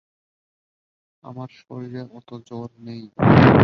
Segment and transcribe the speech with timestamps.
[1.23, 3.03] আমার শরীরে অত জোর নেই।